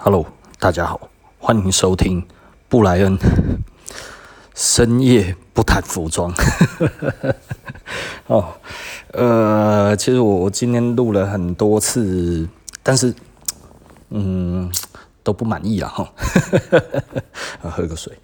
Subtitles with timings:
[0.00, 0.24] Hello，
[0.60, 1.10] 大家好，
[1.40, 2.24] 欢迎收听
[2.68, 3.18] 布莱恩
[4.54, 6.32] 深夜不谈服装。
[8.28, 8.54] 哦，
[9.12, 12.48] 呃，其实我今天录了很多次，
[12.84, 13.12] 但是
[14.10, 14.70] 嗯
[15.24, 16.08] 都不满意了哈。
[17.68, 18.16] 喝个水。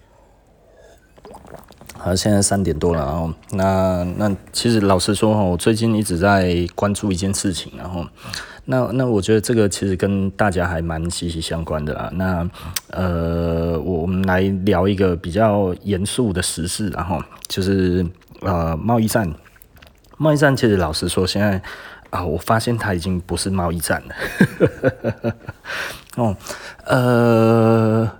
[1.97, 8.05] 好，现在三点多了，然后那那其实老实说哈，我最近一直在关注一件事情，然后。
[8.67, 12.09] 那那我觉得这个其实跟大家还蛮息息相关的啦。
[12.15, 12.49] 那
[12.89, 18.03] 呃，我们来聊一个比较严肃的时事，然后就是
[18.41, 19.31] 呃贸易战。
[20.17, 21.61] 贸易战其实老实说，现在
[22.09, 25.33] 啊、我发现它已经不是贸易战了。
[26.17, 26.35] 哦，
[26.85, 28.11] 呃，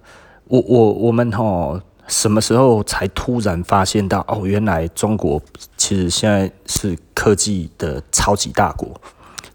[0.43, 5.41] 我我我们吼什么时候才突然发现到哦，原来中国
[5.77, 8.89] 其实现在是科技的超级大国。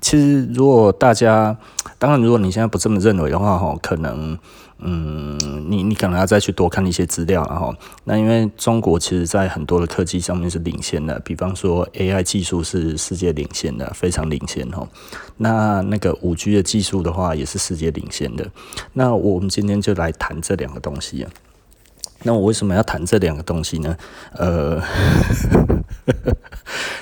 [0.00, 1.54] 其实，如果大家，
[1.98, 4.36] 当然，如果你现在不这么认为的话，哈，可能，
[4.78, 14.88] 嗯，你你可能要再去多看一些资料，然后，那因为中国其实在很多的科技上面是领先的，比方说 AI 技术是世界领先的，非常领先哈。
[15.36, 18.50] 那那个五 G 的技术的话，也是世界领先的。
[18.94, 21.30] 那我们今天就来谈这两个东西啊。
[22.22, 23.96] 那我为什么要谈这两个东西呢？
[24.32, 24.82] 呃。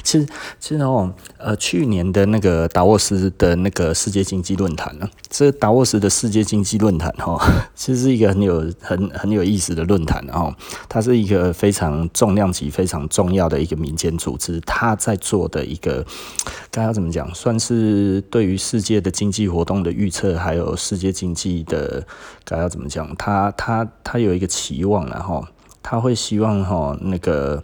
[0.03, 0.27] 其实，
[0.59, 7.39] 其实哦，呃，去年的那个达沃斯的那个世界经济论坛呢，这达沃斯的世界经济论坛哈，
[7.75, 10.55] 其实是一个很有很很有意思的论坛，哦
[10.89, 16.05] 它是一个非常重量级、非常重要的一个民间组织，它在做的一个，
[16.71, 22.03] 该要怎么讲，算是对于世界的经济活动的预测，还有世界经济的
[22.45, 25.47] 该要怎么讲，它它它有一个期望，然后
[25.83, 27.63] 他会希望哈那个。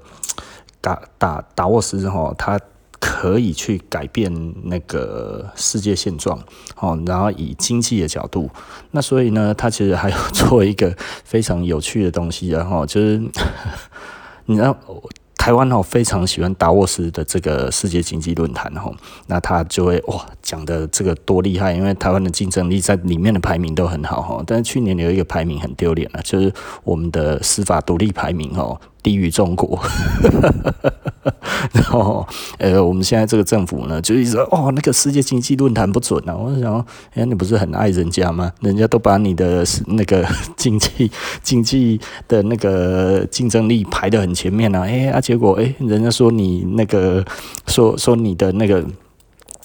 [0.81, 2.61] 达达达沃斯哈，他
[3.01, 4.31] 可以去改变
[4.65, 6.39] 那个世界现状，
[6.77, 8.51] 哦，然后以经济的角度，
[8.91, 13.17] 那所以呢，他其实还有 做一个非常有趣的东西，然后就是
[14.45, 14.77] 你知道。
[15.45, 18.91] 台湾哦，非常喜欢达沃斯的这个世界经济论坛哦，
[19.27, 26.51] 那他就会哇讲的这个多厉害，因为台湾的竞争力在里面的排名都很好哈，但是去年有一个排名很丢脸了，就是
[26.83, 29.79] 我们的司法独立排名哦低于中国，
[31.73, 32.27] 然后
[32.59, 38.51] 呃我们现在这个政府呢就一直说哦那个世界经济论坛不准啊，我就想哎你不是很爱人家吗？
[38.61, 40.27] 人家都把你的那个
[40.57, 41.11] 经济
[41.43, 45.21] 经济的那个竞争力排得很前面啊，哎啊。
[45.21, 47.25] 结果，哎，人家说你那个，
[47.67, 48.85] 说说你的那个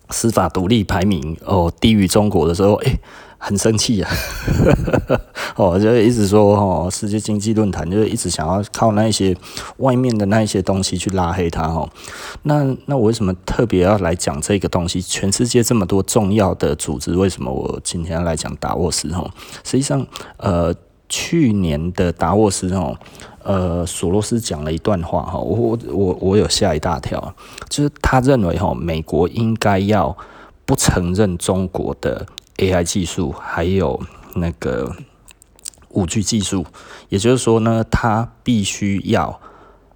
[0.10, 3.00] 司法独立排名哦低于中国的时候，哎，
[3.40, 4.12] 很生气啊，
[5.56, 9.36] 哦，就一直说哦，世界经济论坛就是一直想要靠那一些
[9.78, 11.90] 外面的那一些东西去拉黑他哦。
[12.44, 15.02] 那那我为什么特别要来讲这个东西？
[15.02, 19.10] 全世界这么多重要的组织，为什么我今天要来讲达沃斯？
[19.14, 19.32] 哦，
[19.64, 20.06] 实际上，
[20.38, 20.76] 呃，
[21.08, 22.96] 去年的达沃斯哦。
[23.42, 27.34] 呃，索罗斯讲了一段话哈，我我我有吓一大跳，
[27.70, 30.16] 就是他认为哈，美国应该要
[30.66, 32.28] 不承认中国的
[32.60, 34.00] AI 技术，还有
[34.36, 34.96] 那个
[35.90, 36.66] 五 G 技术，
[37.10, 39.40] 也就是说呢，它必须要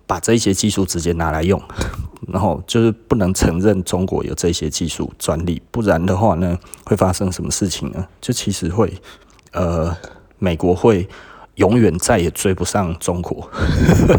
[0.07, 1.61] 把这些技术直接拿来用，
[2.27, 8.07] 然后就是不能承认中国有这些技术专利，不然的话呢，会发生什么事情呢？
[8.21, 8.93] 就其实会，
[9.51, 9.95] 呃，
[10.39, 11.07] 美国会。
[11.55, 13.47] 永远再也追不上中国。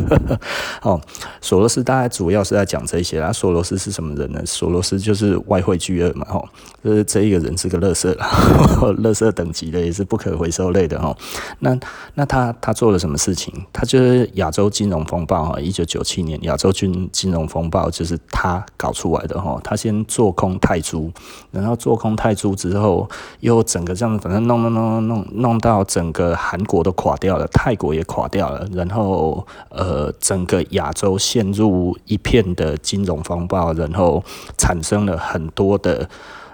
[0.83, 1.01] 哦，
[1.41, 3.33] 索罗斯大概主要是在讲这些啦。
[3.33, 4.41] 索罗斯是什么人呢？
[4.45, 6.27] 索罗斯就是外汇巨鳄嘛。
[6.31, 6.45] 哦，
[6.83, 8.27] 就是这一个人是个垃圾啦，
[9.03, 10.99] 垃圾等级的也是不可回收类的。
[10.99, 11.17] 哦，
[11.61, 11.77] 那
[12.15, 13.53] 那他他做了什么事情？
[13.73, 19.41] 他就是亚洲金融风暴哈，一九九七年亚洲金金融风暴就是他搞出来的。
[19.41, 21.11] 哈，他先做空泰铢，
[21.51, 23.09] 然后做空泰铢之后，
[23.41, 34.23] 又整个这样子，反正弄弄弄弄弄到整个韩国都垮掉了，泰国也垮掉了，然后呃，整个亚洲陷入一片的金融风暴，然后
[34.59, 36.07] 产生了很多的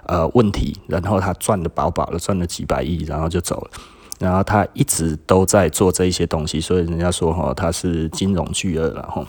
[0.05, 3.71] 呃问题，然后他赚的饱饱的，赚了几百亿，然后就走了。
[4.17, 9.25] 然后他一直都在做这一些东西，所以人家说哈，他是金融巨鳄，然后。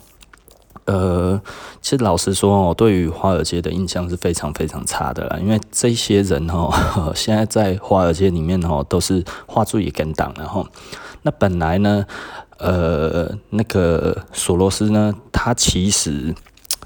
[0.84, 1.40] 呃，
[1.81, 6.69] 其实老实说哦，对于华尔街的印象是非常非常差的啦，因为这些人哦，
[7.14, 10.66] 现在在华尔街里面哦，都是画注也跟党，然后
[11.22, 12.04] 那本来呢，
[12.58, 16.34] 呃，那个索罗斯呢，他其实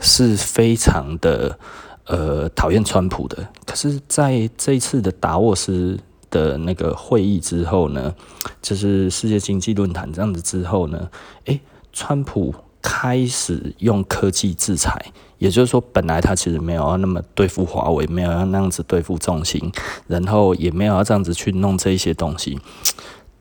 [0.01, 1.59] 是非常的
[2.07, 5.99] 呃讨厌川普的，可是在这一次的达沃斯
[6.31, 8.15] 的那个会议之后呢，
[8.63, 11.09] 就是世界经济论坛这样子之后呢，
[11.47, 11.61] 诶，
[11.93, 12.55] 川普。
[12.89, 15.07] 开始用科技制裁，
[15.39, 19.73] 也就是说，本来他其实没有要那么对付华为，没有要那样子对付中兴，
[20.07, 22.61] 然后也没有要这样子去弄这一些东西。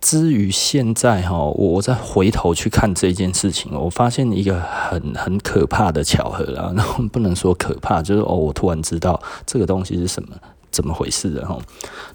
[0.01, 10.29] 至于现在哈，我我再回头去看这件事情，我发现一个很很可怕的巧合啊，然后不能说可怕，就是哦，我突然知道这个东西是什么。
[10.71, 11.57] 怎么回事的哈？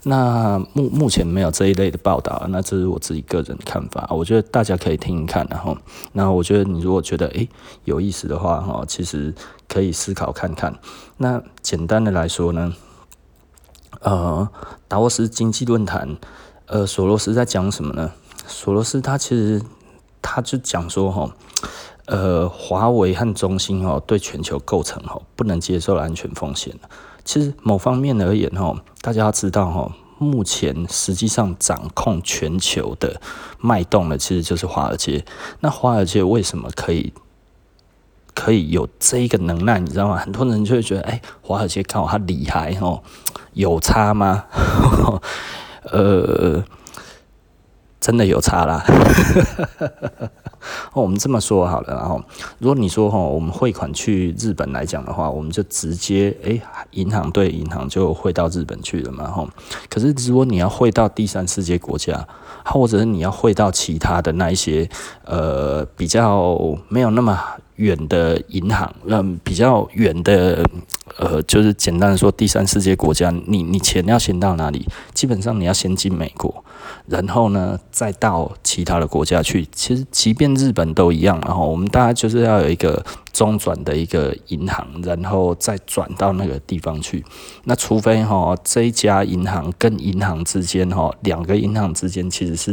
[0.02, 4.06] 那目目前没有这一类的报道，那这是我自己个人的看法。
[4.10, 5.74] 我觉得大家可以听一看，然后，
[6.12, 7.48] 那我觉得你如果觉得诶
[7.86, 9.34] 有意思的话哈，其实
[9.66, 10.78] 可以思考看看。
[11.16, 12.74] 那简单的来说呢，
[14.02, 14.46] 呃，
[14.86, 16.18] 达沃斯经济论坛，
[16.70, 18.12] 呃，索罗斯在讲什么呢？
[18.46, 19.60] 索罗斯他其实
[20.22, 21.28] 他就讲说哈，
[22.06, 26.72] 呃，华为和中兴哦，对全球构成哦不能接受的安全风险。
[27.24, 33.20] 其实某方面而言，哈，大家要知道，哈，目前实际上掌控全球的
[33.58, 35.24] 脉动的，其实就是华尔街。
[35.58, 37.12] 那华尔街为什么可以
[38.32, 39.80] 可以有这一个能耐？
[39.80, 40.16] 你知道吗？
[40.16, 43.02] 很多人就会觉得，哎，华尔街靠它厉害，哦，
[43.54, 44.44] 有差吗？
[45.84, 46.62] 呃。
[48.00, 48.82] 真的有差啦，
[50.94, 52.18] 我们这么说好了，然后
[52.58, 56.58] 如果你说哈，我们汇款去日本来讲的话，我们就直接哎，
[56.92, 59.46] 银行对银行就汇到日本去了嘛，哈。
[59.90, 62.26] 可是如果你要汇到第三世界国家，
[62.64, 64.88] 或者是你要汇到其他的那一些
[65.26, 67.38] 呃比较没有那么
[67.80, 70.62] 远的银行，那，比较远的
[71.16, 74.86] 呃，就是简单的说，第三世界国家，你你钱要先到哪里？
[75.14, 76.62] 基本上你要先进美国。
[77.06, 79.66] 然后呢，再到其他的国家去。
[79.72, 87.24] 其实，即便日本都一样，然后我们大家就是要有一个中转的一个银行，然后再转到那个地方去。
[87.64, 92.72] 那除非哈，这一家银行跟银行之间哈，两个银行之间其实是，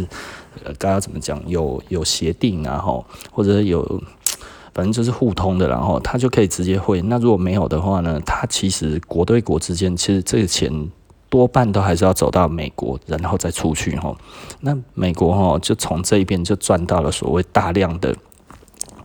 [0.63, 4.01] 呃，刚刚怎么讲，有有协定啊，哈，或者有，
[4.77, 7.01] 反正就是互通的，然后他就可以直接汇。
[7.01, 10.89] 那如果没有的话呢，他其实国对国之间，其实这个钱。
[11.29, 14.17] 多半都还是要走到美国，然后再出去吼。
[14.61, 18.15] 那美国吼就从这一边就赚到了所谓大量的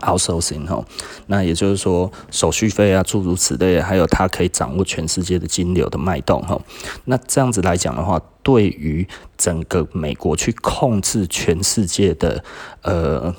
[0.02, 0.84] outsourcing 吼。
[1.26, 6.62] 那也就是说手续费啊诸如此类，还有它可以掌握全世界的金流的脉动吼。
[7.06, 9.04] 那这样子来讲的话，对于
[9.36, 12.44] 整个美国去控制全世界的
[12.82, 13.34] 呃。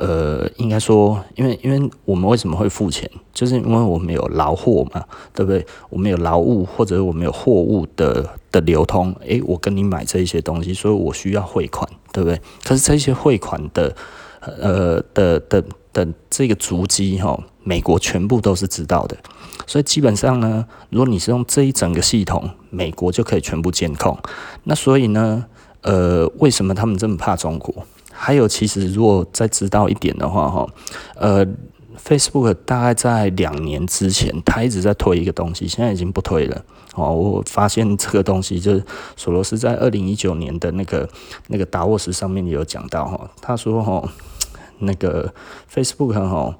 [0.00, 5.04] 呃，应该说，因为因为我们为什么会付钱，就是因为我们有劳货嘛，
[5.34, 5.64] 对不对？
[5.90, 12.40] 我们有劳务或者我们有货物的的流通，诶，我跟你买这一些东西，所以我需要汇款，对不对？
[12.64, 13.94] 可是这些汇款的，
[14.40, 15.62] 呃的的
[15.92, 19.14] 的这个足迹哈，美国全部都是知道的，
[19.66, 24.16] 所以基本上呢，如果你是用这一整个系统，美国就可以全部监控。
[24.64, 25.44] 那所以呢，
[25.82, 27.84] 呃，为什么他们这么怕中国？
[28.22, 30.68] 还有，其实如果再知道一点的话，哈，
[31.16, 31.46] 呃
[32.06, 36.62] ，Facebook 大概在两年之前，他一直在推一个东西，现在已经不推了。
[36.96, 38.84] 哦，我发现这个东西就是
[39.16, 41.08] 索罗斯在二零一九年的那个
[41.46, 44.06] 那个达沃斯上面也有讲到，哈，他说，哈，
[44.80, 45.32] 那个
[45.72, 46.54] Facebook 哈。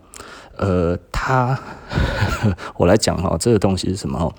[0.61, 1.59] 呃，他，
[2.77, 4.31] 我来讲哈，这个东西是什么？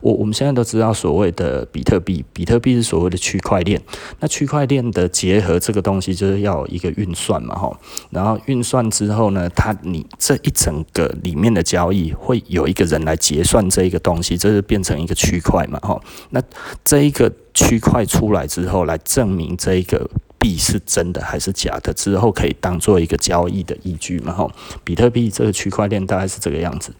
[0.00, 3.80] 我我们现在都知道所谓的比特币，比特币是所谓的区块链。
[4.18, 7.78] 那区块链的结合这个东西，就是要一个运算嘛，哈。
[8.10, 16.00] 然后运算之后呢，它你这一整个里面的交易会有一个人来结算这一个东西，这就变成一个区块嘛，哈。
[16.30, 16.42] 那
[16.82, 20.10] 这一个区块出来之后，来证明这一个。
[20.38, 21.92] 币是真的还是假的？
[21.92, 24.32] 之后可以当做一个交易的依据嘛？
[24.32, 24.50] 哈，
[24.84, 26.92] 比特币这个区块链大概是这个样子。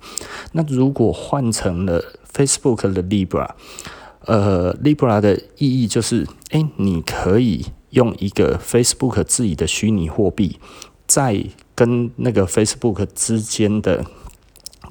[0.52, 2.02] 那如果换成了
[2.32, 3.48] Facebook 的 Libra，
[4.26, 10.58] 呃，Libra 的意义就是，哎、欸，你可以用一个 Facebook 自己的虚拟货币，
[11.06, 14.04] 在跟那个 Facebook 之间的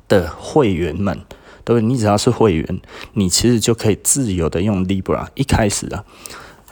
[0.07, 1.19] 的会员们，
[1.63, 1.81] 对？
[1.81, 2.81] 你只要是会员，
[3.13, 5.27] 你其实就可以自由的用 Libra。
[5.35, 6.05] 一开始啊。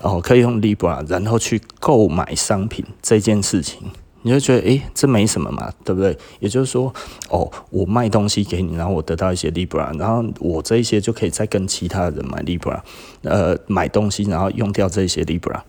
[0.06, 3.82] 哦，可以用 Libra，然后去购买商品这件事情，
[4.22, 6.16] 你就觉得诶、这没什么嘛，对不对？
[6.40, 6.94] 也就是说，
[7.30, 12.80] 哦，我卖东西给你，然后我得到一些 Libra，然后我这一些就可以再跟其他人买 Libra，
[13.24, 15.62] 呃，买东西，然后用掉这些 Libra。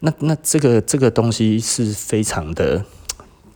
[0.00, 2.82] 那那这个这个东西是非常的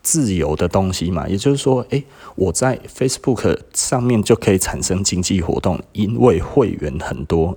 [0.02, 1.26] 自由的东西嘛？
[1.26, 7.56] 也就是说，诶、我在 Facebook 上面就可以产生经济活动，因为会员很多。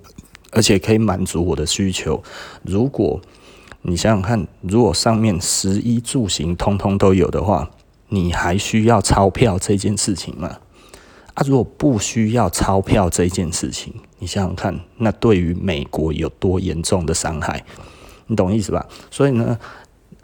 [0.51, 2.23] 而且可以满足我的需求。
[2.63, 3.21] 如果
[3.81, 7.69] 你想想看，如果上面食衣住行通通都有的话，
[8.09, 10.57] 你还需要钞票这件事情吗？
[11.33, 17.63] 啊，如果不需要钞票这件事情，你想想看，那对于美国有多严重的伤害？
[18.27, 18.85] 你懂意思吧？
[19.09, 19.57] 所以呢，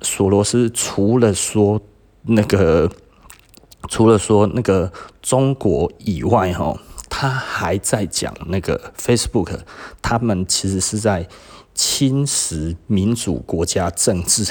[0.01, 1.81] 索罗斯除了说
[2.23, 2.91] 那个。
[3.87, 4.91] 除了说那个
[5.21, 6.75] 中国以外，哈，
[7.17, 9.59] 他还在讲那个 Facebook，
[10.01, 11.25] 他们其实是在
[11.73, 14.43] 侵蚀民主国家政治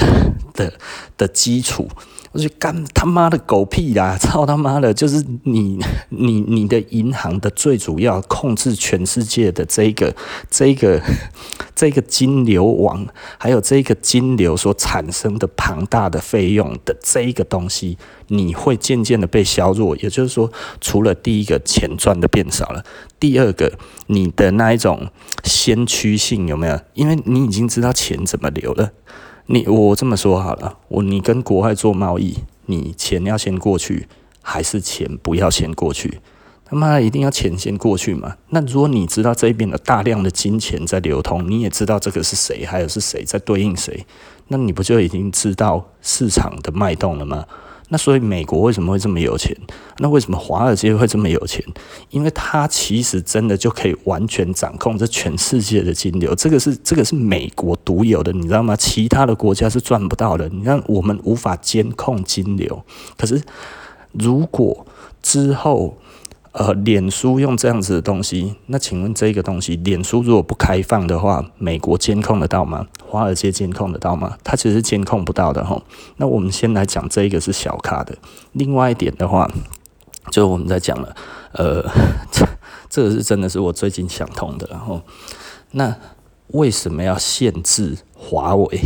[0.54, 0.72] 的
[1.18, 1.86] 的基础。
[2.34, 4.18] 我就干他妈的狗屁啦！
[4.18, 10.12] 操他妈的，就是你你你的银行的最主要控制全世界的这个
[10.50, 11.00] 这个
[11.76, 13.06] 这个金流网，
[13.38, 19.96] 还有这个金流所产生的庞大的费用的这一个东西，你会渐渐的被削弱。
[19.98, 20.50] 也就是说，
[20.80, 22.84] 除了第一个钱赚的变少了，
[23.20, 23.72] 第二个
[24.08, 25.08] 你的那一种
[25.44, 26.80] 先驱性有没有？
[26.94, 28.90] 因为你已经知道钱怎么流了。
[29.46, 34.08] 你我这么说好了，我你跟国外做贸易，你钱要先过去，
[34.40, 36.20] 还是钱不要先过去？
[36.64, 38.36] 他妈一定要钱先过去嘛？
[38.48, 44.06] 那如果你知道这边有大量的金钱在流通，你也知道这个是谁，还有是谁在对应谁，
[44.48, 47.44] 那你不就已经知道市场的脉动了吗？
[47.94, 49.56] 那所以美国为什么会这么有钱？
[49.98, 51.64] 那为什么华尔街会这么有钱？
[52.10, 58.74] 因为它其实真的就可以完全掌控这全世界的金流，这个是这个是美国独有的，你知道吗？
[58.74, 60.48] 其他的国家是赚不到的。
[60.48, 62.82] 你看，我们无法监控金流，
[63.16, 63.40] 可是
[64.10, 64.84] 如果
[65.22, 65.96] 之后。
[66.54, 72.86] 呃，脸书用这样子的东西，那请问这个东西，脸书如果不开放的话，美国监控得到吗？
[73.04, 74.38] 华尔街监控得到吗？
[74.44, 75.82] 它其实监控不到的齁。
[76.16, 78.16] 那我们先来讲这一个是小咖的。
[78.52, 79.50] 另外一点的话，
[80.30, 81.16] 就我们在讲了，
[81.54, 81.82] 呃，
[82.30, 82.46] 这
[82.88, 84.68] 这个是真的是我最近想通的。
[84.70, 85.02] 然后，
[85.72, 85.92] 那
[86.52, 88.80] 为什么要限制华为？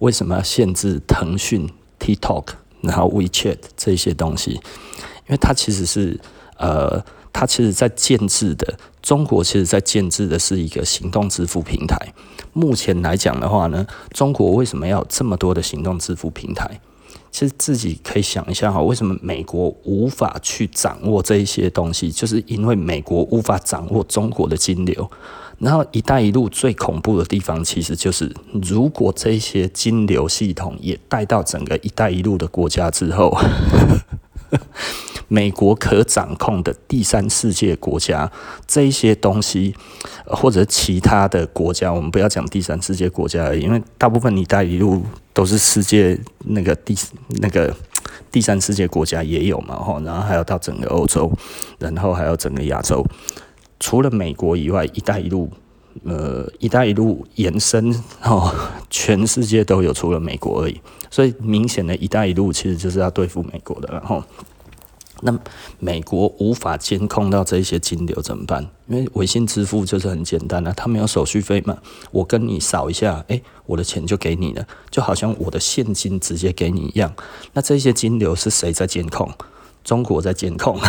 [0.00, 1.66] 为什么要限制腾讯、
[1.98, 2.48] TikTok，
[2.82, 4.50] 然后 WeChat 这些东西？
[4.50, 6.20] 因为它其实是。
[6.58, 11.96] 呃，它其实在建制的中国，其实在建制的是一个行动支付平台。
[12.52, 16.80] 目前来讲的话呢，中国为什么要这么多的行动支付平台？
[17.30, 22.10] 其实自己可以想一下哈，为什么美国无法去掌握这一些东西？
[22.10, 25.10] 就是因为美国无法掌握中国的金流。
[25.58, 33.36] 然后“一带一路”最恐怖的地方，其实就是如果这些金流系统也带到整个“一带一路”的国家之后。
[35.28, 38.30] 美国可掌控的第三世界国家，
[38.66, 39.74] 这一些东西，
[40.24, 45.02] 或者其他的国家，我们不要讲第三世界国家而已，因为大部分“一带一路”
[45.34, 46.96] 都是世界那个第
[47.40, 47.74] 那个
[48.30, 51.32] 第三世界国家也有嘛，吼，然后还有到整个欧洲，
[51.78, 53.04] 然后还有整个亚洲，
[53.80, 55.50] 除了美国以外，“一带一路”
[56.06, 57.92] 呃，“一带一路”延伸
[58.22, 58.54] 哦，
[58.90, 60.80] 全世界都有，除了美国而已，
[61.10, 64.22] 所以明显的“一带一路”其实就是要对付美国的，然后。
[65.22, 65.36] 那
[65.78, 68.62] 美国无法监控到这些金流怎么办？
[68.86, 71.78] 因为微信支付就是很简单啊，它没有手续费嘛。
[72.10, 77.12] 我跟你扫一下，诶，我的钱就给你了，就好像我的现金直接给你一样。
[77.54, 79.30] 那这些金流是谁在监控？
[79.82, 80.78] 中国在监控。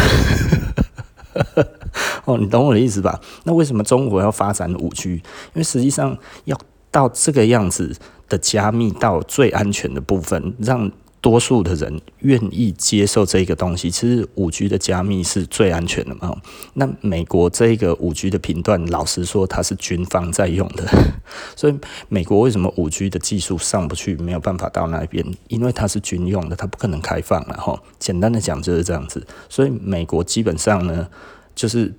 [2.25, 3.21] 哦，你懂我的意思吧？
[3.45, 5.13] 那为什么中国要发展五 G？
[5.13, 5.21] 因
[5.53, 6.59] 为实际上要
[6.91, 7.95] 到这个样子
[8.27, 10.91] 的加密到最安全的部分，让。
[11.27, 16.41] 多数的人愿意接受这个东西，其实五 G 的加密是最安全的嘛。
[16.75, 20.85] 那美国这个五 G 的频段，老实说，它是军方在用的，
[21.53, 25.21] 所以美国为什么五 G 的技术上不去，没有办法到那边？
[25.49, 27.77] 因为它是军用的，它不可能开放了哈。
[27.99, 31.09] 简单的讲就是这样子，所以美国基本上呢，
[31.53, 31.93] 就是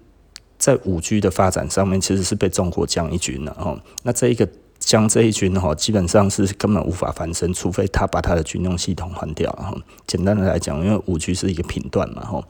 [0.57, 3.79] 在五 G 的发展上面，其实是被中国将一军了哈。
[4.05, 4.49] 那这一个。
[4.89, 9.53] 将这一军哈，基本上是根本无法翻身，除非他把他的军用系统换掉。
[9.53, 9.77] 哈，
[10.07, 12.43] 简单的来讲，因为五 G 是一个频段嘛，哈，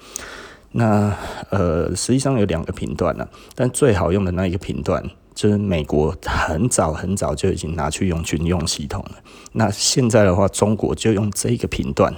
[0.71, 1.12] 那
[1.50, 5.02] 呃，实际上有两个频段了，但最好用的那一个频段，
[5.35, 9.16] 就是美国很早很早就已经拿去用军用系统了。
[9.54, 12.14] 那现在的话，中国就用这个频段。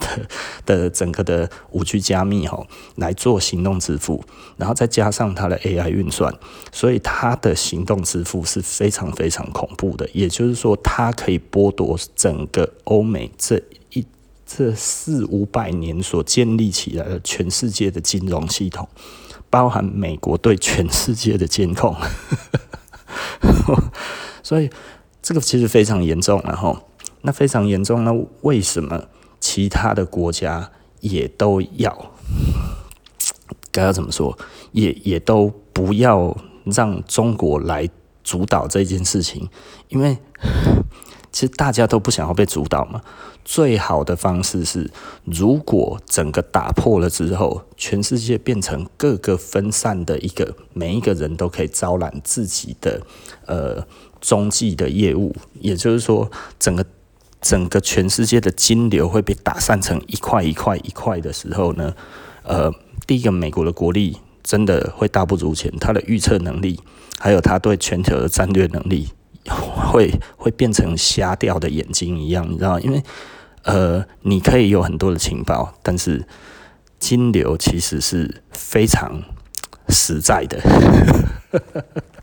[0.00, 0.28] 的
[0.66, 4.24] 的整个的五 G 加密哈，来做行动支付，
[4.56, 6.34] 然后再加上它的 AI 运算，
[6.72, 10.08] 所以它的行动支付是非常非常恐怖的。
[10.12, 14.04] 也就是说，它可以剥夺整个欧美这一
[14.46, 18.88] 这四五百年所建立起来的全世界的金融系统，
[19.48, 21.96] 包含美国对全世界的监控。
[24.42, 24.68] 所以
[25.22, 26.78] 这个其实非常严重，然后
[27.22, 29.08] 那非常严重，那为什么？
[29.54, 32.10] 其他的国家也都要，
[33.70, 34.36] 该要怎么说？
[34.72, 37.88] 也也都不要让中国来
[38.24, 39.48] 主导这件事情，
[39.90, 40.18] 因为
[41.30, 43.00] 其实大家都不想要被主导嘛。
[43.44, 44.90] 最好的方式是，
[45.22, 53.00] 如果整个打破了之后，全世界变成各个分散的一个，每一个人都可以招揽自己的
[53.46, 53.86] 呃
[54.20, 56.84] 中继的业务，也就是说，整个。
[57.44, 61.94] 整个全世界的金流会被打散成一块一块一块的时候呢，
[62.42, 62.72] 呃，
[63.06, 66.80] 第一个，美国的国力真的会大不如前，它的预测能力，
[67.18, 69.10] 还有它对全球的战略能力，
[69.46, 72.80] 会 会变成瞎掉的眼睛一样，你知道？
[72.80, 73.02] 因为
[73.64, 76.26] 呃，你可以有很多的情报，但是
[76.98, 79.22] 金流其实是非常
[79.90, 80.58] 实在的。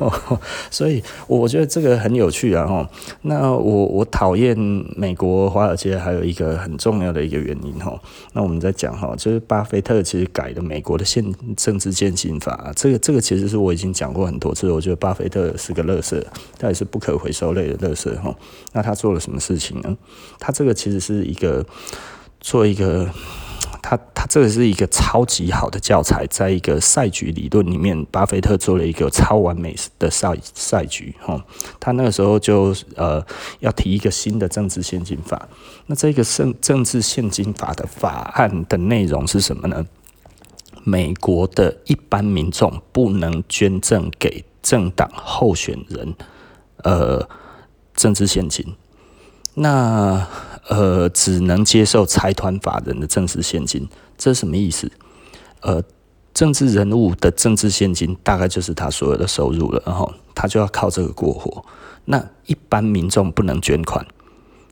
[0.00, 0.40] 哦，
[0.70, 2.66] 所以我觉得这个很有趣啊！
[2.66, 2.88] 哈，
[3.22, 4.56] 那我我讨厌
[4.96, 8.00] 美国华尔街还有一个很重要的一个原因哈。
[8.32, 11.22] 那我们在讲哈，就是巴菲特其实改了美国的现
[11.54, 14.70] 政治献金法，这个这个其实是我已经讲过很多次。
[14.72, 16.24] 我觉得巴菲特是个乐色，
[16.58, 18.34] 他也是不可回收类的乐色哈。
[18.72, 19.96] 那他做了什么事情呢？
[20.38, 21.64] 他这个其实是一个
[22.40, 23.06] 做一个。
[23.82, 31.14] 他他这个是一个超级好的教材，在一个赛局理论里面，巴菲特做了一个超完美的赛赛局。
[31.20, 31.44] 哈，
[31.78, 33.24] 他那个时候就呃
[33.60, 35.48] 要提一个新的政治献金法。
[35.86, 39.86] 那这个政政治献金法的法案的内容是什么呢？
[40.84, 46.14] 美国的一般民众不能捐赠给政党候选人，
[46.84, 47.28] 呃，
[47.94, 48.64] 政治献金。
[49.62, 50.26] 那
[50.68, 53.86] 呃，只能接受财团法人的政治献金，
[54.16, 54.90] 这是什么意思？
[55.60, 55.82] 呃，
[56.32, 61.62] 政治人物的政治献金大概就是他所有的收入了，然后他就要靠这个过活。
[62.06, 64.06] 那一般民众不能捐款，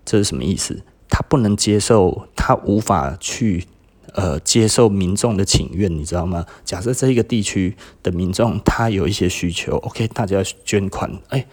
[0.07, 0.83] 这是什么意思？
[1.11, 3.67] 他不能接受，他无法去
[4.15, 6.47] 呃接受民众的请愿，你知道吗？
[6.65, 11.47] 假设这一个地区的民众他有一些需求，OK，大家捐款，哎，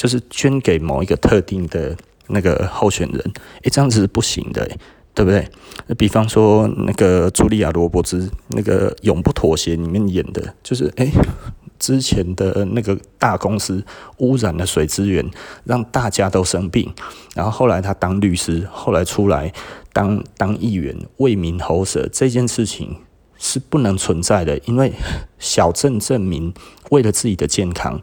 [0.00, 1.94] 就是捐给某一个特定的。
[2.32, 3.20] 那个候选人，
[3.64, 4.64] 诶、这样子是不行的，
[5.12, 5.44] 对不对？
[5.98, 11.10] 比方说，那个茱莉亚·罗伯兹，那个《永不妥协》里面演的，就是诶、
[11.80, 13.84] 之前的那个大公司
[14.18, 15.28] 污染了水资源，
[15.64, 16.94] 让大家都生病，
[17.34, 19.52] 然后后来他当律师，后来出来
[19.92, 22.96] 当当议员，为民喉舌，这件事情
[23.38, 24.92] 是不能存在的，因为
[25.40, 26.54] 小镇镇民
[26.90, 28.00] 为了自己的健康。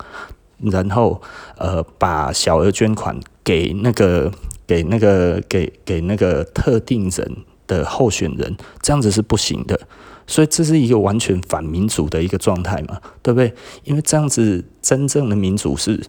[0.60, 1.22] 然后，
[1.58, 4.32] 呃，把小额捐款给那个、
[4.66, 9.80] 给那个、给给那个特定人的候选人，这样子是不行的。
[10.26, 13.54] 所以这是一个完全反民主的一个状态嘛，对不对？
[13.84, 16.04] 因为这样子真正的民主是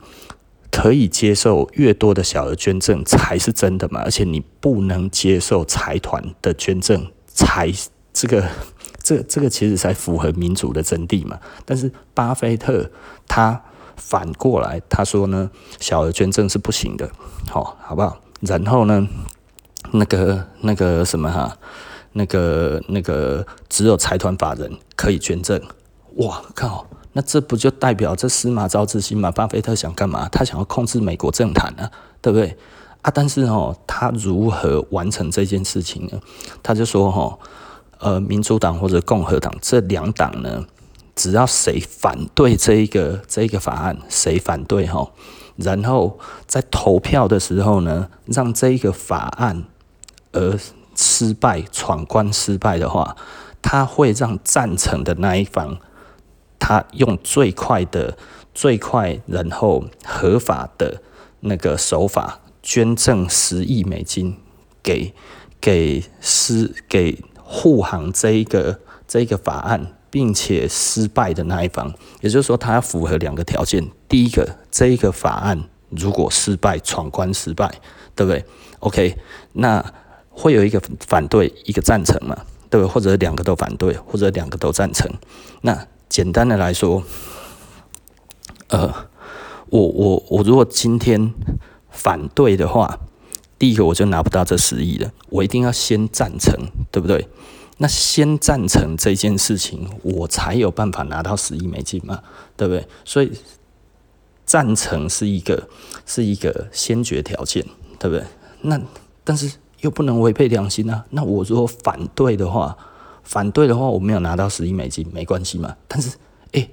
[0.71, 7.71] 可以接受越多的小额捐赠才是真的嘛，而且你不能接受财团的捐赠才
[8.15, 8.49] 这个
[9.03, 11.39] 这这个其实才符合民主的真谛嘛。
[11.67, 12.91] 但是巴菲特
[13.27, 13.63] 他。
[13.99, 17.11] 反过来，他说呢，小额捐赠是不行的，
[17.51, 18.17] 好，好不好？
[18.41, 19.07] 然后呢，
[19.91, 21.57] 那个那个什么哈，
[22.13, 25.61] 那个那个只有财团法人可以捐赠，
[26.17, 26.87] 哇靠！
[27.15, 29.31] 那这不就代表这司马昭之心嘛？
[29.33, 30.29] 巴菲特想干嘛？
[30.29, 31.91] 他想要控制美国政坛呢，
[32.23, 32.57] 对不对？
[33.03, 36.21] 啊，但是哦，他如何完成这件事情呢？
[36.63, 37.39] 他就说哈，
[37.99, 40.65] 呃，民主党或者共和党这两党呢？
[41.19, 45.11] 只要谁反对这一个这一个法案，谁反对哈，
[45.57, 49.65] 然后在投票的时候呢，让这一个法案
[50.31, 50.57] 而
[50.95, 53.17] 失败闯关失败的话，
[53.61, 55.79] 他会让赞成的那一方，
[56.61, 58.17] 他用最快的
[58.55, 61.03] 最快然后合法的
[61.41, 64.37] 那个手法捐赠十亿美金
[64.85, 65.13] 给
[65.61, 68.79] 给失给护航这一个
[69.09, 69.98] 这一个法案。
[70.11, 77.68] 并且失败的那一方，也就是说，他要符合两个条件：第一个，这一个法案如果失败，闯关失败，
[78.14, 78.44] 对不对
[78.81, 79.16] ？OK，
[79.53, 79.85] 那
[80.31, 82.37] 会有一个反对，一个赞成嘛，
[82.71, 82.92] 对不对？
[82.92, 85.11] 或者两个都反对，或者两个都赞成。
[85.62, 87.03] 那简单的来说，
[88.68, 88.92] 呃，
[89.71, 91.33] 我我我如果今天
[91.90, 92.99] 反对的话，
[93.59, 96.55] 第一个我就拿不到这十亿了，我一定要先赞成，
[96.90, 97.29] 对不对？
[97.79, 102.21] 那先赞成这件事情，我才有办法拿到十亿美金嘛，
[102.57, 102.87] 对不对？
[103.05, 103.33] 所以
[104.45, 105.69] 赞成是一个
[106.05, 107.64] 是一个先决条件，
[107.99, 108.25] 对不对？
[108.62, 108.81] 那
[109.23, 111.05] 但是又不能违背良心啊。
[111.11, 112.77] 那我如果反对的话，
[113.23, 115.77] 反对的话我没有拿到十亿美金没关系嘛。
[115.87, 116.17] 但是
[116.53, 116.69] 诶，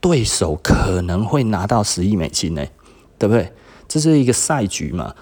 [0.00, 2.64] 对手可能会拿到十亿美金呢，
[3.18, 3.52] 对不对？
[3.86, 5.14] 这是一个赛局嘛。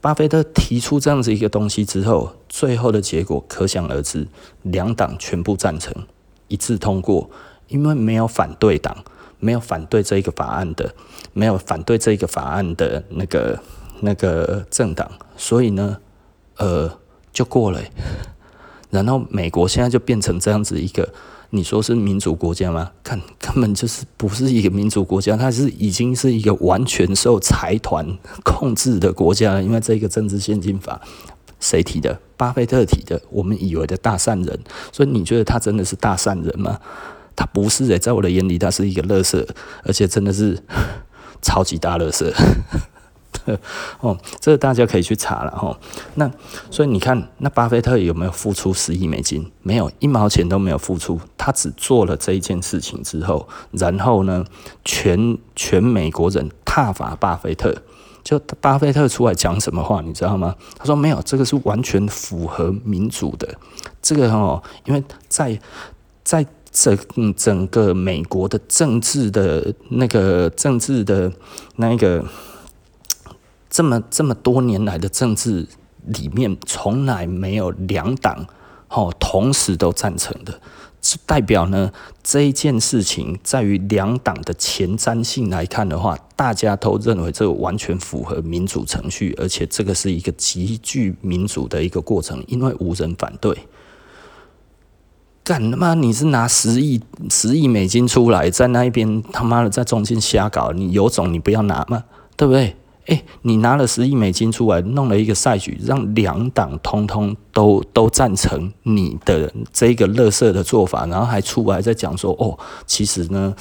[0.00, 4.26] 巴菲特提出这样子一个东西之后，最后的结果可想而知，
[4.62, 5.94] 两党全部赞成，
[6.48, 7.28] 一致通过，
[7.68, 8.96] 因为没有反对党，
[9.38, 10.94] 没有反对这一个法案的，
[11.34, 13.60] 没有反对这一个法案的那个
[14.00, 15.98] 那个政党，所以呢，
[16.56, 16.90] 呃，
[17.32, 17.80] 就过了。
[18.88, 21.08] 然后美国现在就变成这样子一个
[21.50, 22.92] 你说是民主国家吗？
[23.02, 28.06] 看根本就是不是一个民主国家，它是已经是一个完全受财团
[28.44, 29.60] 控制的国家。
[29.60, 31.00] 因为这个政治献金法
[31.58, 32.20] 谁提的？
[32.36, 33.20] 巴菲特提的。
[33.30, 34.60] 我们以为的大善人，
[34.92, 36.78] 所以你觉得他真的是大善人吗？
[37.34, 39.46] 他不是诶，在我的眼里，他是一个垃圾，
[39.82, 40.62] 而且真的是
[41.42, 42.10] 超级大垃
[44.00, 45.78] 哦，这个大家可以去查了哈。
[46.14, 46.30] 那
[46.70, 49.50] 所以你看，那巴菲特有没有付出十亿美金？
[49.62, 51.20] 没有，一毛钱都没有付出。
[51.36, 54.44] 他只做了这一件事情之后，然后呢，
[54.84, 57.74] 全全美国人挞伐巴菲特。
[58.22, 60.54] 就巴菲特出来讲什么话，你知道吗？
[60.76, 63.48] 他说没有，这个是完全符合民主的。
[64.02, 65.58] 这个哦，因为在
[66.22, 66.96] 在整
[67.34, 71.32] 整个美国的政治的那个政治的
[71.76, 72.24] 那一个。
[73.70, 75.66] 这么这么多年来的政治
[76.06, 78.44] 里面，从来没有两党
[78.88, 80.60] 哦同时都赞成的，
[81.00, 93.56] 这代表呢，这一件事情在于两党的前瞻性来看的话，大家都认为这完全符合民主程序，而且这个是一个极具民主的一个过程，因为无人反对。
[95.42, 95.94] 干他妈！
[95.94, 102.04] 你是拿十亿十亿美金出来，在那一边他妈的在中间瞎搞，你有种你不要拿吗？
[102.36, 102.76] 对不对？
[103.10, 113.52] 哎、你拿了十亿美金出来，弄了一个赛局，让两党通通都都赞成你的这个乐色的做法，然后还出来在讲说，哦，其实呢，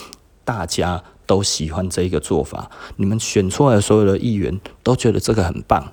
[0.46, 5.84] 大家都喜欢这个做法，你们选出来的所有的议员都觉得这个很棒。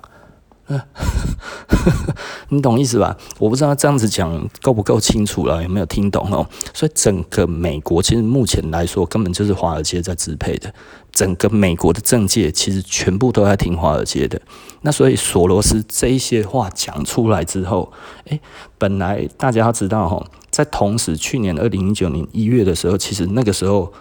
[2.49, 3.17] 你懂意思吧？
[3.39, 6.47] 我不知道这样子讲够不够清楚了，有没有听懂哦？
[6.73, 10.73] 所以整个美国其实目前来说，根本就是华尔街在支配的。
[11.11, 14.39] 整个美国的政界其实全部都在听华尔街的。
[14.81, 17.91] 那所以索罗斯这一些话讲出来之后，
[18.25, 18.39] 诶，
[18.77, 23.93] 本来大家要知道哈，在同时去年二零一九年一月的时候，其实那个时候。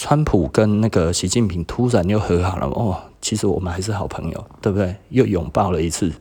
[0.00, 4.96] 川普跟那个习近平突然又和好了哦，其实我们还是好朋友，对不对？
[5.10, 6.12] 又拥抱了一次。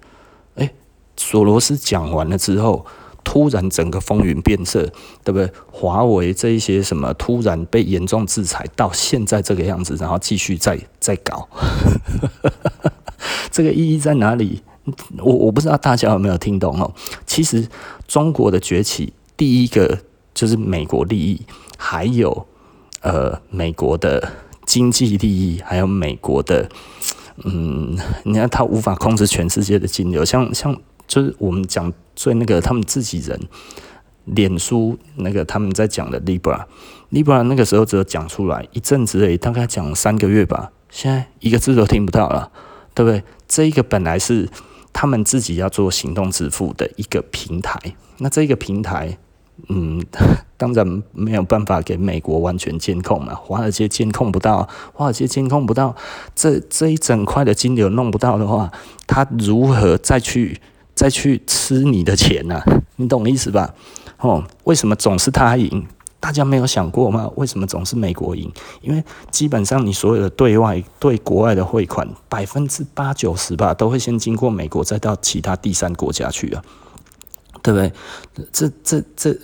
[0.56, 0.70] 诶，
[1.16, 2.86] 索罗斯讲完了之后，
[3.24, 4.84] 突然整个风云变色，
[5.24, 5.52] 对不对？
[5.72, 11.48] 华为这一些什么突然被严重制裁，到现在这个样子，然后继续再再搞，
[13.52, 14.64] 这个意义在哪里？
[15.20, 16.94] 我我不知道大家有没有听懂哦。
[17.26, 17.68] 其实
[18.08, 20.00] 中国的崛起，第一个
[20.34, 21.42] 就是美国利益，
[21.78, 22.46] 还有。
[23.02, 24.28] 呃，美国的
[24.68, 26.70] 经济利益，还有美国的，
[27.46, 30.78] 嗯，你看他无法控制全世界的金流，像像
[31.08, 33.40] 就是我们讲最那个他们自己人，
[34.26, 42.52] 脸书那个他们在讲的 Libra，Libra 那个时候只有讲出来一阵子而已，大概讲三个月吧，现在一个字都听不到了，
[42.94, 43.24] 对不对？
[43.48, 44.50] 这一个本来是
[44.92, 47.80] 他们自己要做行动支付的一个平台，
[48.18, 49.18] 那这一个平台。
[49.70, 50.02] 嗯，
[50.56, 55.96] 当然没有办法给美国完全监控嘛，华尔街监控不到，华尔街监控不到，
[56.36, 58.72] 这这一整块的金流弄不到的话，
[59.08, 60.62] 他如何再去
[60.94, 62.62] 再去吃你的钱呢？
[62.96, 63.74] 你懂我意思吧？
[64.20, 65.86] 哦，为什么总是他赢？
[66.20, 67.30] 大家没有想过吗？
[67.36, 68.52] 为什么总是美国赢？
[68.82, 76.64] 因为基本上你所有的对外对国外的汇款，百分之八九十吧，都会先经过美国，再到其他第三国家去啊。
[77.68, 77.92] 对不对？
[78.54, 79.38] 这这这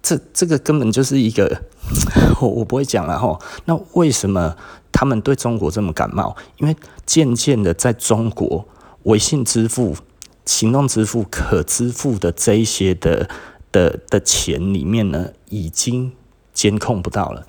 [0.00, 1.60] 这这个根本就是一个，
[2.40, 3.36] 我我不会讲了哈。
[3.64, 4.56] 那为什么
[4.92, 6.36] 他们对中国这么感冒？
[6.58, 8.68] 因为渐渐的，在中国
[9.04, 9.96] 微信支付、
[10.44, 13.28] 行动支付、可支付的这一些的
[13.72, 16.12] 的的钱里面呢，已经
[16.52, 17.44] 监控不到了。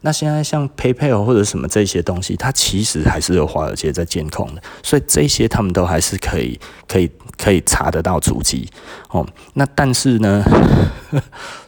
[0.00, 8.68] 那现在像 PayPal 或者什么这些东西，它其实还是有华尔街在监控的，所以这些他们都还是可以可以可以查得到足迹
[9.10, 9.26] 哦。
[9.54, 10.44] 那但是呢，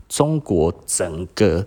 [0.08, 1.66] 中国整个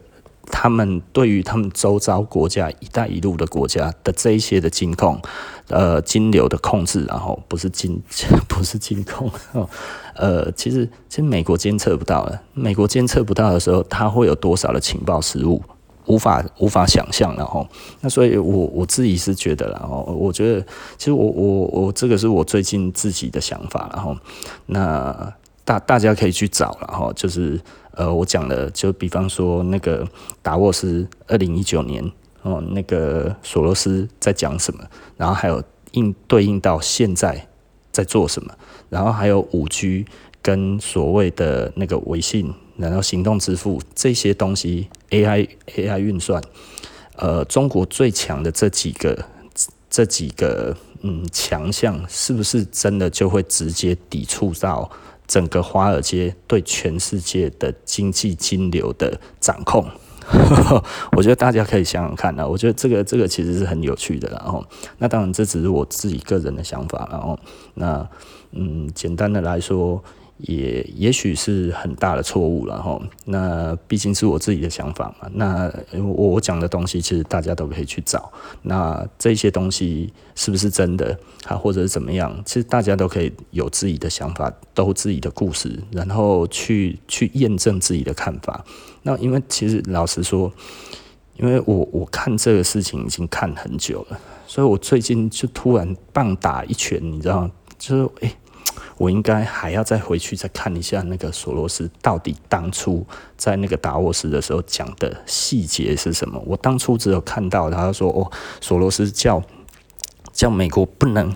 [0.52, 5.22] 他们对于他们周遭国家“一带一路”的国家的这一些的金控，
[5.68, 8.02] 呃，金流的控制，然后不是金
[8.48, 9.70] 不是金控哦，
[10.16, 15.62] 呃，其实其实美国监测不到的，美国监测不到的时候，它会有多少的情报失误？
[16.06, 17.68] 无法无法想象，然后
[18.02, 20.62] 那所以我，我自己是觉得，然后我觉得，
[20.98, 24.16] 其实我我我这个是我最近自己的想法，然后
[24.66, 27.60] 那大大家可以去找，然后就是
[27.92, 30.08] 呃，我讲的，就比方说那个
[30.42, 32.04] 达沃斯二零一九年
[32.42, 34.84] 哦，那个索罗斯在讲什么，
[35.16, 37.48] 然后还有应对应到现在
[37.92, 38.54] 在做什么，
[38.90, 40.06] 然后还有五 G
[40.42, 42.54] 跟所谓的那个微信。
[42.76, 46.42] 然后行动支付这些东西，AI AI 运算，
[47.18, 49.26] 呃，中国最强的这几个
[49.90, 54.90] 这几个嗯强项，是不是真的就会直接抵触到
[55.28, 59.86] 整个华尔街对全世界的经济金流的掌控。
[61.16, 64.66] 我觉得大家可以想想看啊，我觉得这个这个其实是很有趣的，然后
[64.98, 67.38] 那当然这只是我自己个人的想法，然后
[67.76, 68.10] 那
[68.52, 70.04] 嗯，简单的来说。
[70.44, 75.30] 也也许是很大的错误了哈，那毕竟是我自己的想法嘛。
[75.34, 78.30] 那我我讲的东西，其实大家都可以去找。
[78.64, 82.38] 那这些东西是不是真的，啊，或者是怎么样？
[82.46, 88.66] 其实大家都可以有自己的想法，都自己的故事，然后去去验证自己的看法。
[89.04, 90.52] 那因为其实老实说，
[91.38, 98.36] 因为我我看这个事情已经看很久了，所以我最近就突然棒打一拳，你知道，就是诶。
[99.04, 106.42] 我应该还要再回去再看一下那个索罗斯到底当初在那个达沃斯的时候讲的细节是什么？
[106.46, 109.44] 我当初只有看到他说哦，索罗斯叫
[110.32, 111.36] 叫美国不能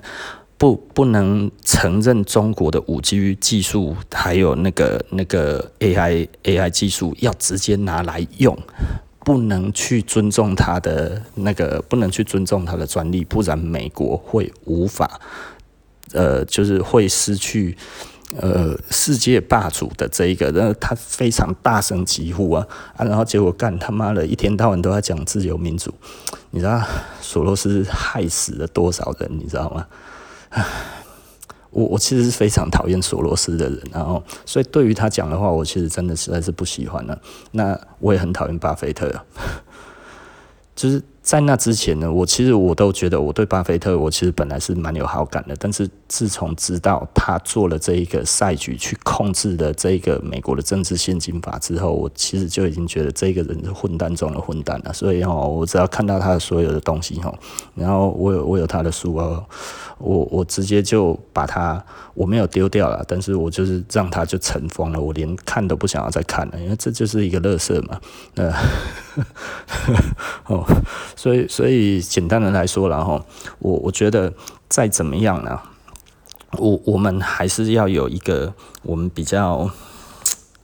[0.58, 8.58] 不不能承认中国的五 G 技术，还有那个那个 AI AI 技术要直接拿来用，
[9.26, 15.20] 不能去尊重他的那个，不能去尊重他的专利，不然美国会无法。
[16.14, 17.78] 呃，就是会失去
[18.36, 25.94] 呃世界霸主的这一个，然后他非常大声疾呼啊啊，然后结果干他妈的一天到晚都在讲自由民主，
[26.52, 26.82] 你知道
[27.22, 29.88] 索罗斯害死了多少人，你知道吗？
[31.72, 37.22] 我我其实是非常讨厌索罗斯的人，然后所以对于他讲的话，我其实真的实在是不喜欢了。
[37.52, 39.14] 那我也很讨厌巴菲特，
[40.76, 41.04] 就是。
[41.28, 45.54] 在那之前呢，我其实我都觉得我对巴菲特，我其实本来是蛮有好感的。
[45.60, 54.94] 但是自从知道他做了这一个赛局去控制的这一个美国的政治现金法之后，我其实就已经觉得这个人是混蛋中的混蛋了。
[54.94, 57.38] 所以哦，我只要看到他的所有的东西哦，
[57.76, 59.44] 然后我有我有他的书哦，
[60.00, 61.84] 我我直接就把它
[62.14, 68.00] 我没有丢掉了，但是我就是让它就尘封了，我连看都不想要再看了，因为这就是一个垃圾嘛。
[68.36, 68.54] 呃，
[70.46, 70.66] 哦。
[71.16, 73.26] 所以，所以简单的来说，然后
[73.60, 74.32] 我我觉得
[74.70, 75.60] 再怎么样呢，
[76.54, 79.70] 我我们还是要有一个我们比较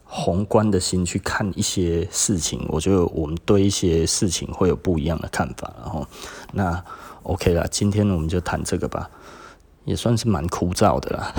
[0.06, 2.64] 宏观的心去看一些事情。
[2.70, 5.74] 我觉得我们对一些事情会有不一样的看法。
[5.82, 6.08] 然后，
[6.54, 6.84] 那
[7.24, 9.10] OK 了，今天我们就谈这个吧，
[9.86, 11.34] 也算是蛮枯燥的啦。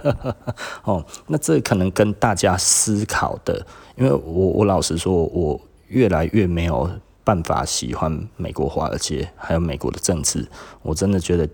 [0.84, 6.90] 哦，那这可能跟大家思考的，因为我我老实说，我越来越没有。
[7.26, 10.46] 办法喜欢美国华尔街，还有美国的政治，
[10.82, 11.48] 我真的觉得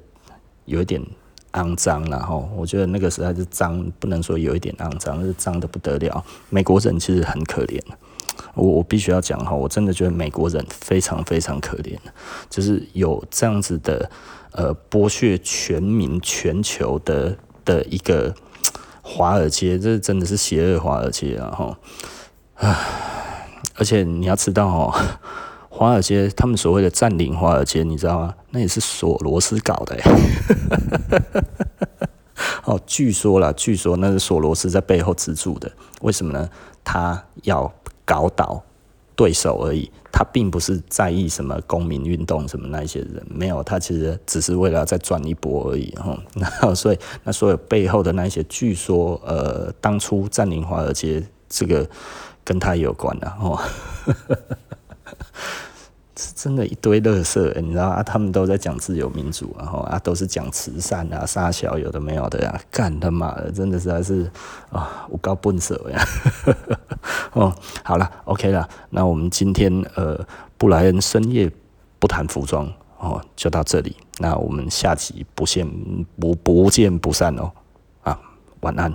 [0.64, 1.01] 有一点
[1.53, 6.25] 肮脏，然后我觉得那个实在是脏，不能说有一点肮脏，是脏得不得了。
[6.49, 7.81] 美国人其实很可怜，
[8.55, 11.96] 我我必须要讲哈，我真的觉得美国人非常非常可怜，
[12.49, 14.11] 就是有这样子的
[14.52, 18.34] 呃剥削全民全球的的一个
[19.02, 21.76] 华尔街，这真的是邪恶华尔街，然后
[22.54, 22.78] 啊，
[23.76, 24.94] 而且你要知道哦。
[25.72, 28.34] 华尔街，他们所谓的占领华尔街，你知道吗？
[28.50, 29.96] 那也是索罗斯搞的。
[32.64, 35.70] 哦，据说啦，据说那是索罗斯在背后资助的。
[36.02, 36.50] 为什么呢？
[36.84, 37.72] 他要
[38.04, 38.62] 搞倒
[39.14, 45.90] 对手而已，他并不是在意什么公民运动什么那些人，没有，他其实只是为了再赚一波而已。
[45.92, 51.88] 哈， 那所以那所有背后的那些，据说呃，当初占领华尔街这个
[52.44, 53.61] 跟他有关的哦。
[56.20, 58.02] 是真的一堆垃圾，你知道啊？
[58.02, 64.30] 他们都在讲自由民主，然后啊，都是讲慈善啊、杀小有的没有的呀，干他妈的，真的实在是
[64.70, 66.04] 啊，我高笨手呀！
[67.33, 70.20] 哦， 好了，OK 了，那我们今天呃，
[70.59, 71.50] 布莱恩深夜
[71.98, 75.66] 不谈服装哦，就到这里，那我们下集不见
[76.18, 77.50] 不不见不散哦，
[78.02, 78.20] 啊，
[78.61, 78.92] 晚安。